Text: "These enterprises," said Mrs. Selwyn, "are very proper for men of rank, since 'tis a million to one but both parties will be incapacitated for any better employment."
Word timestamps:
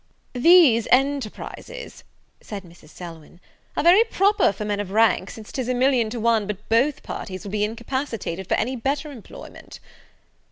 "These 0.33 0.87
enterprises," 0.91 2.03
said 2.41 2.63
Mrs. 2.63 2.89
Selwyn, 2.89 3.39
"are 3.77 3.83
very 3.83 4.03
proper 4.03 4.51
for 4.51 4.65
men 4.65 4.79
of 4.79 4.89
rank, 4.89 5.29
since 5.29 5.51
'tis 5.51 5.69
a 5.69 5.75
million 5.75 6.09
to 6.09 6.19
one 6.19 6.47
but 6.47 6.67
both 6.69 7.03
parties 7.03 7.43
will 7.43 7.51
be 7.51 7.63
incapacitated 7.63 8.47
for 8.47 8.55
any 8.55 8.75
better 8.75 9.11
employment." 9.11 9.79